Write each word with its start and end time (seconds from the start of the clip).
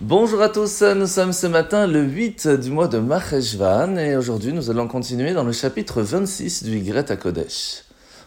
Bonjour 0.00 0.40
à 0.42 0.48
tous, 0.48 0.82
nous 0.82 1.08
sommes 1.08 1.32
ce 1.32 1.48
matin 1.48 1.88
le 1.88 2.04
8 2.04 2.46
du 2.46 2.70
mois 2.70 2.86
de 2.86 2.98
Maheshvan 2.98 3.98
et 3.98 4.16
aujourd'hui 4.16 4.52
nous 4.52 4.70
allons 4.70 4.86
continuer 4.86 5.32
dans 5.32 5.42
le 5.42 5.50
chapitre 5.50 6.02
26 6.02 6.62
du 6.62 6.76
Yigret 6.76 7.10
à 7.10 7.16
Kodesh. 7.16 7.82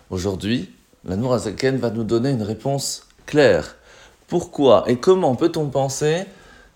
Aujourd'hui, 0.10 0.70
la 1.06 1.16
Nourazaken 1.16 1.78
va 1.78 1.90
nous 1.90 2.04
donner 2.04 2.32
une 2.32 2.44
réponse 2.44 3.04
claire. 3.26 3.78
Pourquoi 4.28 4.84
et 4.88 4.98
comment 4.98 5.36
peut-on 5.36 5.70
penser 5.70 6.26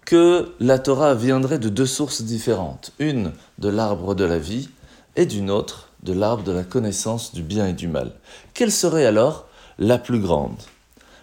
que 0.06 0.54
la 0.62 0.80
Torah 0.80 1.14
viendrait 1.14 1.60
de 1.60 1.68
deux 1.68 1.86
sources 1.86 2.22
différentes? 2.22 2.94
Une 2.98 3.34
de 3.60 3.68
l'arbre 3.68 4.16
de 4.16 4.24
la 4.24 4.40
vie 4.40 4.70
et 5.18 5.26
d'une 5.26 5.52
autre 5.52 5.90
de 6.04 6.14
l'arbre 6.14 6.44
de 6.44 6.54
la 6.54 6.64
connaissance 6.64 7.34
du 7.34 7.42
bien 7.42 7.68
et 7.68 7.74
du 7.74 7.90
mal. 7.90 8.14
Quelle 8.54 8.72
serait 8.72 9.06
alors 9.06 9.50
la 9.78 9.98
plus 9.98 10.20
grande? 10.20 10.56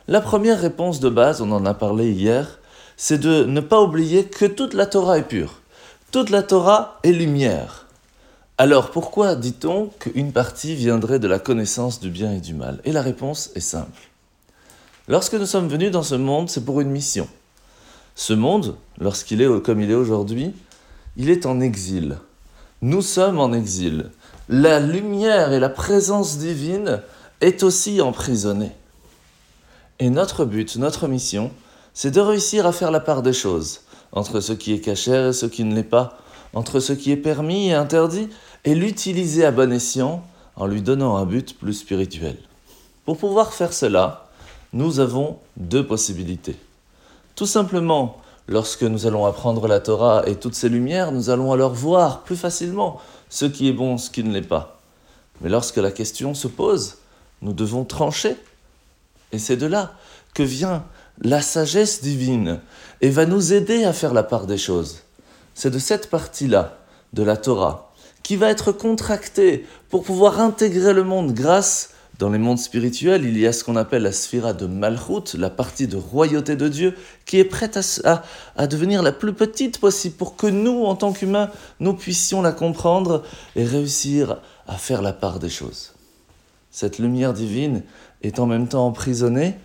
La 0.09 0.21
première 0.21 0.61
réponse 0.61 1.01
de 1.01 1.09
base, 1.09 1.41
on 1.41 1.51
en 1.53 1.65
a 1.65 1.73
parlé 1.73 2.11
hier, 2.11 2.59
c'est 3.05 3.19
de 3.19 3.43
ne 3.43 3.61
pas 3.61 3.83
oublier 3.83 4.27
que 4.27 4.45
toute 4.45 4.75
la 4.75 4.87
Torah 4.87 5.19
est 5.19 5.27
pure. 5.27 5.61
Toute 6.13 6.31
la 6.31 6.45
Torah 6.45 7.01
est 7.03 7.11
lumière. 7.11 7.89
Alors 8.59 8.93
pourquoi 8.93 9.35
dit-on 9.35 9.87
qu'une 9.99 10.31
partie 10.31 10.77
viendrait 10.77 11.19
de 11.19 11.27
la 11.27 11.41
connaissance 11.41 11.99
du 11.99 12.11
bien 12.11 12.33
et 12.33 12.41
du 12.41 12.55
mal? 12.55 12.81
Et 12.85 12.93
la 12.93 13.03
réponse 13.03 13.51
est 13.57 13.61
simple. 13.61 14.09
Lorsque 15.09 15.35
nous 15.35 15.47
sommes 15.47 15.67
venus 15.67 15.91
dans 15.91 16.05
ce 16.05 16.15
monde, 16.15 16.49
c'est 16.49 16.65
pour 16.65 16.81
une 16.81 16.91
mission. 16.91 17.27
Ce 18.15 18.35
monde, 18.35 18.77
lorsqu'il 19.01 19.43
est 19.43 19.63
comme 19.63 19.81
il 19.81 19.91
est 19.91 19.95
aujourd'hui, 19.95 20.55
il 21.17 21.29
est 21.29 21.45
en 21.45 21.61
exil. 21.61 22.19
Nous 22.83 23.03
sommes 23.03 23.41
en 23.41 23.53
exil. 23.53 24.13
La 24.49 24.79
lumière 24.79 25.53
et 25.53 25.59
la 25.59 25.71
présence 25.71 26.39
divine 26.39 27.03
est 27.41 27.65
aussi 27.65 28.01
emprisonnée. 28.01 28.77
Et 29.99 30.09
notre 30.09 30.45
but, 30.45 30.77
notre 30.77 31.09
mission, 31.09 31.51
c'est 31.95 32.11
de 32.11 32.21
réussir 32.21 32.67
à 32.67 32.73
faire 32.73 32.91
la 32.91 33.01
part 33.01 33.23
des 33.23 33.33
choses, 33.33 33.81
entre 34.13 34.41
ce 34.41 34.53
qui 34.53 34.73
est 34.73 34.81
caché 34.81 35.29
et 35.29 35.33
ce 35.33 35.47
qui 35.47 35.65
ne 35.65 35.75
l'est 35.75 35.83
pas, 35.83 36.19
entre 36.55 36.81
ce 36.81 36.93
qui 36.93 37.11
est 37.11 37.17
permis 37.17 37.69
et 37.69 37.75
interdit, 37.75 38.29
et 38.65 38.75
l'utiliser 38.75 39.45
à 39.45 39.51
bon 39.51 39.73
escient 39.73 40.23
en 40.57 40.67
lui 40.67 40.83
donnant 40.83 41.17
un 41.17 41.27
but 41.27 41.59
plus 41.59 41.75
spirituel. 41.75 42.37
Pour 43.05 43.17
pouvoir 43.17 43.53
faire 43.53 43.73
cela, 43.73 44.29
nous 44.73 45.01
avons 45.01 45.39
deux 45.57 45.87
possibilités. 45.87 46.57
Tout 47.35 47.47
simplement, 47.47 48.21
lorsque 48.49 48.83
nous 48.83 49.07
allons 49.07 49.27
apprendre 49.27 49.67
la 49.67 49.81
Torah 49.81 50.23
et 50.27 50.37
toutes 50.37 50.55
ses 50.55 50.69
lumières, 50.69 51.13
nous 51.13 51.31
allons 51.31 51.53
alors 51.53 51.75
voir 51.75 52.23
plus 52.23 52.37
facilement 52.37 53.01
ce 53.29 53.45
qui 53.45 53.69
est 53.69 53.73
bon, 53.73 53.99
ce 53.99 54.11
qui 54.11 54.23
ne 54.23 54.33
l'est 54.33 54.43
pas. 54.43 54.81
Mais 55.41 55.49
lorsque 55.51 55.79
la 55.79 55.91
question 55.91 56.35
se 56.35 56.49
pose, 56.49 56.99
nous 57.41 57.53
devons 57.53 57.85
trancher. 57.85 58.37
Et 59.33 59.39
c'est 59.39 59.57
de 59.57 59.67
là 59.67 59.95
que 60.35 60.43
vient 60.43 60.85
la 61.21 61.43
sagesse 61.43 62.03
divine 62.03 62.61
et 63.01 63.11
va 63.11 63.27
nous 63.27 63.53
aider 63.53 63.85
à 63.85 63.93
faire 63.93 64.15
la 64.15 64.23
part 64.23 64.47
des 64.47 64.59
choses. 64.59 65.01
C'est 65.55 65.71
de 65.71 65.79
cette 65.79 66.09
partie-là, 66.09 66.79
de 67.13 67.23
la 67.23 67.37
Torah, 67.37 67.93
qui 68.23 68.37
va 68.37 68.49
être 68.49 68.73
contractée 68.73 69.67
pour 69.91 70.03
pouvoir 70.03 70.41
intégrer 70.41 70.95
le 70.95 71.05
monde 71.05 71.33
grâce 71.33 71.91
dans 72.19 72.31
les 72.31 72.39
mondes 72.39 72.59
spirituels, 72.59 73.25
il 73.25 73.37
y 73.37 73.49
a 73.49 73.53
ce 73.53 73.65
qu'on 73.65 73.75
appelle 73.75 74.03
la 74.03 74.13
sphira 74.13 74.53
de 74.53 74.67
Malchut, 74.67 75.37
la 75.37 75.51
partie 75.51 75.89
de 75.89 75.97
royauté 75.97 76.55
de 76.55 76.69
Dieu, 76.69 76.95
qui 77.27 77.39
est 77.39 77.45
prête 77.45 77.77
à, 78.05 78.23
à, 78.55 78.67
devenir 78.69 79.03
la 79.03 79.11
plus 79.11 79.33
petite 79.33 79.81
possible 79.81 80.15
pour 80.15 80.37
que 80.37 80.47
nous, 80.47 80.85
en 80.85 80.95
tant 80.95 81.13
qu'humains, 81.13 81.51
nous 81.81 81.95
puissions 81.95 82.41
la 82.41 82.53
comprendre 82.53 83.25
et 83.57 83.65
réussir 83.65 84.41
à 84.69 84.75
faire 84.75 85.03
la 85.03 85.13
part 85.13 85.41
des 85.41 85.49
choses. 85.49 85.95
Cette 86.71 87.01
lumière 87.01 87.33
divine 87.33 87.83
est 88.23 88.39
en 88.39 88.47
même 88.47 88.69
temps 88.69 88.87
emprisonnée 88.87 89.57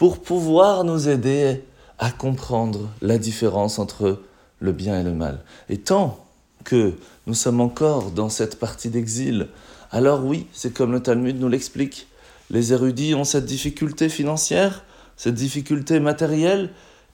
pour 0.00 0.22
pouvoir 0.22 0.82
nous 0.82 1.10
aider 1.10 1.62
à 1.98 2.10
comprendre 2.10 2.88
la 3.02 3.18
différence 3.18 3.78
entre 3.78 4.22
le 4.58 4.72
bien 4.72 4.98
et 4.98 5.02
le 5.04 5.12
mal. 5.12 5.40
Et 5.68 5.76
tant 5.76 6.24
que 6.64 6.94
nous 7.26 7.34
sommes 7.34 7.60
encore 7.60 8.10
dans 8.10 8.30
cette 8.30 8.58
partie 8.58 8.88
d'exil, 8.88 9.48
alors 9.92 10.24
oui, 10.24 10.46
c'est 10.54 10.72
comme 10.72 10.92
le 10.92 11.02
Talmud 11.02 11.38
nous 11.38 11.50
l'explique. 11.50 12.08
Les 12.48 12.72
érudits 12.72 13.14
ont 13.14 13.24
cette 13.24 13.44
difficulté 13.44 14.08
financière, 14.08 14.84
cette 15.18 15.34
difficulté 15.34 16.00
matérielle, 16.00 16.70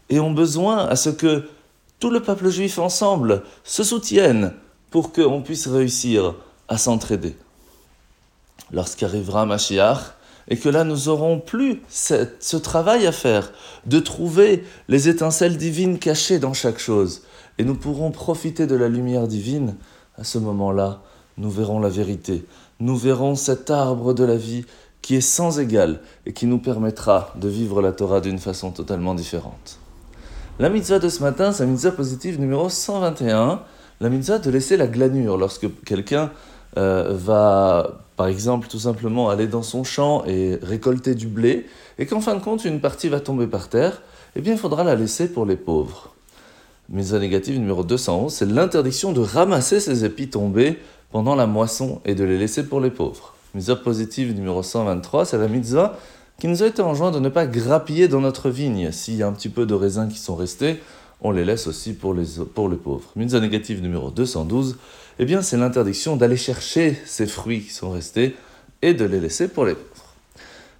et 0.08 0.20
ont 0.20 0.30
besoin 0.30 0.86
à 0.86 0.94
ce 0.94 1.10
que 1.10 1.48
tout 1.98 2.10
le 2.10 2.22
peuple 2.22 2.50
juif 2.50 2.78
ensemble 2.78 3.42
se 3.64 3.82
soutienne 3.82 4.52
pour 4.92 5.12
qu'on 5.12 5.42
puisse 5.42 5.66
réussir 5.66 6.36
à 6.68 6.78
s'entraider. 6.78 7.34
Lorsqu'arrivera 8.70 9.44
Mashiach, 9.44 10.14
et 10.48 10.56
que 10.56 10.68
là 10.68 10.84
nous 10.84 11.08
aurons 11.08 11.40
plus 11.40 11.80
ce 11.88 12.56
travail 12.56 13.06
à 13.06 13.12
faire 13.12 13.52
de 13.86 13.98
trouver 13.98 14.64
les 14.88 15.08
étincelles 15.08 15.56
divines 15.56 15.98
cachées 15.98 16.38
dans 16.38 16.54
chaque 16.54 16.78
chose, 16.78 17.22
et 17.58 17.64
nous 17.64 17.74
pourrons 17.74 18.10
profiter 18.10 18.66
de 18.66 18.76
la 18.76 18.88
lumière 18.88 19.28
divine, 19.28 19.76
à 20.18 20.24
ce 20.24 20.38
moment-là, 20.38 21.02
nous 21.38 21.50
verrons 21.50 21.80
la 21.80 21.88
vérité, 21.88 22.46
nous 22.80 22.96
verrons 22.96 23.34
cet 23.34 23.70
arbre 23.70 24.14
de 24.14 24.24
la 24.24 24.36
vie 24.36 24.64
qui 25.02 25.14
est 25.14 25.20
sans 25.20 25.60
égal 25.60 26.00
et 26.24 26.32
qui 26.32 26.46
nous 26.46 26.58
permettra 26.58 27.32
de 27.36 27.48
vivre 27.48 27.80
la 27.80 27.92
Torah 27.92 28.20
d'une 28.20 28.38
façon 28.38 28.72
totalement 28.72 29.14
différente. 29.14 29.78
La 30.58 30.68
mitzvah 30.70 30.98
de 30.98 31.08
ce 31.08 31.22
matin, 31.22 31.52
c'est 31.52 31.64
la 31.64 31.70
mitzvah 31.70 31.92
positive 31.92 32.40
numéro 32.40 32.68
121, 32.68 33.62
la 34.00 34.08
mitzvah 34.08 34.38
de 34.38 34.50
laisser 34.50 34.76
la 34.76 34.86
glanure. 34.86 35.36
Lorsque 35.36 35.66
quelqu'un 35.84 36.32
euh, 36.76 37.12
va 37.12 38.00
par 38.16 38.28
exemple, 38.28 38.68
tout 38.68 38.78
simplement 38.78 39.28
aller 39.28 39.46
dans 39.46 39.62
son 39.62 39.84
champ 39.84 40.24
et 40.24 40.58
récolter 40.62 41.14
du 41.14 41.26
blé, 41.26 41.66
et 41.98 42.06
qu'en 42.06 42.20
fin 42.20 42.34
de 42.34 42.40
compte, 42.40 42.64
une 42.64 42.80
partie 42.80 43.08
va 43.08 43.20
tomber 43.20 43.46
par 43.46 43.68
terre, 43.68 44.02
eh 44.34 44.40
bien, 44.40 44.54
il 44.54 44.58
faudra 44.58 44.84
la 44.84 44.94
laisser 44.94 45.28
pour 45.28 45.44
les 45.44 45.56
pauvres. 45.56 46.14
Mise 46.88 47.12
négative 47.14 47.58
numéro 47.58 47.84
211, 47.84 48.32
c'est 48.32 48.46
l'interdiction 48.46 49.12
de 49.12 49.20
ramasser 49.20 49.80
ces 49.80 50.04
épis 50.04 50.28
tombés 50.30 50.78
pendant 51.10 51.34
la 51.34 51.46
moisson 51.46 52.00
et 52.04 52.14
de 52.14 52.24
les 52.24 52.38
laisser 52.38 52.64
pour 52.64 52.80
les 52.80 52.90
pauvres. 52.90 53.34
Mise 53.54 53.74
positive 53.84 54.34
numéro 54.34 54.62
123, 54.62 55.26
c'est 55.26 55.38
la 55.38 55.48
mitzvah 55.48 55.98
qui 56.38 56.48
nous 56.48 56.62
a 56.62 56.66
été 56.66 56.82
enjoint 56.82 57.10
de 57.10 57.18
ne 57.18 57.28
pas 57.28 57.46
grappiller 57.46 58.08
dans 58.08 58.20
notre 58.20 58.50
vigne. 58.50 58.92
S'il 58.92 59.16
y 59.16 59.22
a 59.22 59.26
un 59.26 59.32
petit 59.32 59.48
peu 59.48 59.66
de 59.66 59.74
raisins 59.74 60.08
qui 60.08 60.18
sont 60.18 60.36
restés, 60.36 60.80
on 61.20 61.30
les 61.30 61.44
laisse 61.44 61.66
aussi 61.66 61.94
pour 61.94 62.14
les, 62.14 62.26
pour 62.54 62.68
les 62.68 62.76
pauvres. 62.76 63.10
Mitzvah 63.16 63.40
négative 63.40 63.82
numéro 63.82 64.10
212, 64.10 64.76
eh 65.18 65.24
bien 65.24 65.42
c'est 65.42 65.56
l'interdiction 65.56 66.16
d'aller 66.16 66.36
chercher 66.36 66.96
ces 67.06 67.26
fruits 67.26 67.62
qui 67.62 67.72
sont 67.72 67.90
restés 67.90 68.36
et 68.82 68.94
de 68.94 69.04
les 69.04 69.20
laisser 69.20 69.48
pour 69.48 69.64
les 69.64 69.74
pauvres. 69.74 69.96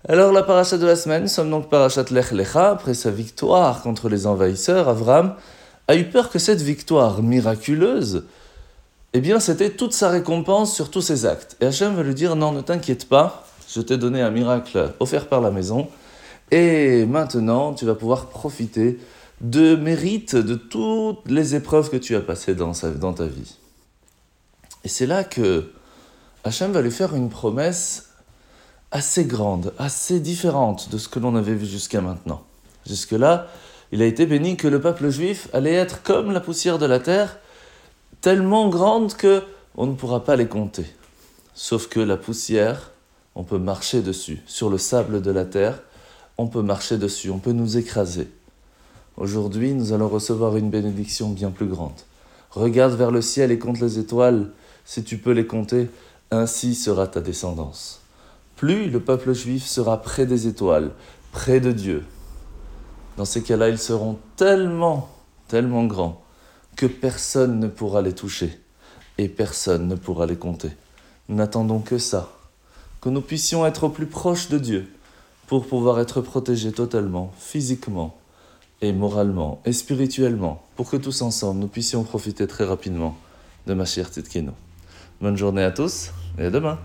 Alors 0.09 0.33
la 0.33 0.43
paracha 0.43 0.79
de 0.79 0.87
la 0.87 0.95
semaine, 0.95 1.23
nous 1.23 1.29
sommes 1.29 1.51
donc 1.51 1.69
parachat 1.69 2.05
Lech 2.11 2.31
Lecha, 2.31 2.71
après 2.71 2.95
sa 2.95 3.11
victoire 3.11 3.83
contre 3.83 4.09
les 4.09 4.27
envahisseurs, 4.27 4.89
Avram 4.89 5.35
a 5.89 5.97
eu 5.97 6.05
peur 6.05 6.31
que 6.31 6.39
cette 6.39 6.63
victoire 6.63 7.23
miraculeuse, 7.23 8.25
eh 9.15 9.21
bien 9.21 9.41
c'était 9.41 9.71
toute 9.71 9.95
sa 9.95 10.09
récompense 10.09 10.75
sur 10.75 10.91
tous 10.91 11.01
ses 11.01 11.27
actes. 11.27 11.57
Et 11.61 11.67
Hachem 11.67 11.95
veut 11.97 12.05
lui 12.05 12.15
dire, 12.15 12.37
non, 12.37 12.53
ne 12.53 12.61
t'inquiète 12.61 13.09
pas, 13.09 13.47
je 13.69 13.81
t'ai 13.81 13.97
donné 13.97 14.21
un 14.21 14.31
miracle 14.31 14.93
offert 15.01 15.27
par 15.27 15.41
la 15.41 15.51
maison, 15.51 15.89
et 16.51 17.05
maintenant 17.07 17.75
tu 17.75 17.85
vas 17.85 17.95
pouvoir 17.95 18.27
profiter 18.27 19.01
de 19.41 19.77
mérite 19.77 20.35
de 20.35 20.55
toutes 20.55 21.29
les 21.31 21.55
épreuves 21.55 21.91
que 21.91 21.97
tu 21.97 22.17
as 22.17 22.21
passées 22.21 22.55
dans, 22.55 22.73
dans 22.99 23.13
ta 23.13 23.27
vie. 23.27 23.57
Et 24.85 24.89
c'est 24.89 25.07
là 25.07 25.25
que 25.25 25.73
Hachem 26.45 26.73
va 26.73 26.81
lui 26.81 26.91
faire 26.91 27.15
une 27.15 27.29
promesse 27.29 28.11
assez 28.91 29.25
grande, 29.25 29.73
assez 29.79 30.21
différente 30.21 30.91
de 30.91 30.99
ce 30.99 31.09
que 31.09 31.19
l'on 31.19 31.35
avait 31.37 31.55
vu 31.55 31.67
jusqu'à 31.67 32.01
maintenant. 32.01 32.45
Jusque-là, 32.87 33.49
il 33.93 34.01
a 34.03 34.07
été 34.07 34.27
béni 34.27 34.57
que 34.57 34.69
le 34.69 34.81
peuple 34.81 35.11
juif 35.11 35.49
allait 35.53 35.75
être 35.75 36.03
comme 36.03 36.33
la 36.33 36.41
poussière 36.41 36.79
de 36.79 36.87
la 36.87 37.01
terre, 37.01 37.39
tellement 38.21 38.69
grande 38.69 39.15
que 39.15 39.43
on 39.77 39.87
ne 39.87 39.95
pourra 39.95 40.25
pas 40.25 40.37
les 40.37 40.47
compter. 40.47 40.87
Sauf 41.55 41.89
que 41.89 42.01
la 42.01 42.17
poussière, 42.17 42.93
on 43.35 43.45
peut 43.45 43.59
marcher 43.59 44.01
dessus. 44.01 44.43
Sur 44.47 44.71
le 44.71 44.79
sable 44.79 45.21
de 45.21 45.31
la 45.31 45.45
terre, 45.45 45.83
on 46.39 46.47
peut 46.47 46.63
marcher 46.63 46.97
dessus, 46.97 47.31
on 47.31 47.39
peut 47.39 47.53
nous 47.53 47.77
écraser. 47.77 48.29
Aujourd'hui, 49.17 49.73
nous 49.73 49.95
allons 49.95 50.09
recevoir 50.09 50.59
une 50.59 50.69
bénédiction 50.69 51.31
bien 51.31 51.51
plus 51.51 51.67
grande. 51.67 52.01
Regarde 52.51 52.93
vers 52.93 53.11
le 53.11 53.23
ciel 53.23 53.51
et 53.51 53.59
compte 53.59 53.81
les 53.81 53.99
étoiles, 53.99 54.51
si 54.85 55.05
tu 55.05 55.17
peux 55.17 55.33
les 55.33 55.47
compter, 55.47 55.89
ainsi 56.31 56.75
sera 56.75 57.07
ta 57.07 57.23
descendance. 57.23 58.03
Plus 58.57 58.91
le 58.91 59.01
peuple 59.01 59.33
juif 59.33 59.65
sera 59.65 60.03
près 60.03 60.27
des 60.27 60.49
étoiles, 60.49 60.91
près 61.33 61.61
de 61.61 61.73
Dieu. 61.73 62.05
Dans 63.17 63.25
ces 63.25 63.43
cas-là, 63.43 63.71
ils 63.71 63.79
seront 63.79 64.19
tellement, 64.37 65.09
tellement 65.49 65.87
grands 65.87 66.23
que 66.77 66.85
personne 66.85 67.59
ne 67.59 67.69
pourra 67.69 68.03
les 68.03 68.13
toucher 68.13 68.61
et 69.17 69.29
personne 69.31 69.89
ne 69.89 69.95
pourra 69.95 70.27
les 70.27 70.37
compter. 70.37 70.73
Nous 71.31 71.37
n'attendons 71.37 71.81
que 71.81 71.97
ça, 71.97 72.33
que 73.01 73.09
nous 73.09 73.23
puissions 73.23 73.65
être 73.65 73.89
plus 73.89 74.07
proche 74.07 74.51
de 74.51 74.59
Dieu 74.59 74.93
pour 75.47 75.67
pouvoir 75.67 76.01
être 76.01 76.21
protégés 76.21 76.73
totalement, 76.73 77.33
physiquement, 77.39 78.15
et 78.83 78.93
moralement 78.93 79.61
et 79.65 79.73
spirituellement 79.73 80.63
pour 80.77 80.91
que 80.91 80.97
tous 80.97 81.23
ensemble 81.23 81.61
nous 81.61 81.69
puissions 81.69 82.05
profiter 82.05 82.47
très 82.47 82.65
rapidement 82.65 83.17
de 83.67 83.75
ma 83.75 83.85
chère 83.85 84.11
Titkeno. 84.11 84.53
Bonne 85.21 85.37
journée 85.37 85.65
à 85.65 85.71
tous 85.71 86.11
et 86.39 86.45
à 86.45 86.51
demain 86.51 86.79